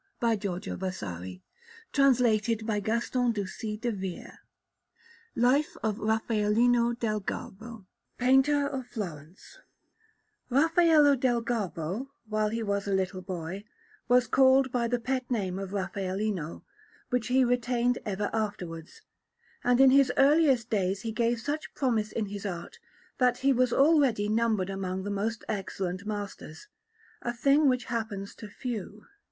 [0.19, 1.43] Florentine puff pastry.
[1.95, 4.37] RAFFAELLINO DEL GARBO
[5.35, 7.85] LIFE OF RAFFAELLINO DEL GARBO
[8.17, 9.59] PAINTER OF FLORENCE
[10.49, 13.63] Raffaello del Garbo, while he was a little boy,
[14.07, 16.63] was called by the pet name of Raffaellino,
[17.11, 19.03] which he retained ever afterwards;
[19.63, 22.79] and in his earliest days he gave such promise in his art,
[23.19, 26.67] that he was already numbered among the most excellent masters,
[27.21, 29.05] a thing which happens to few.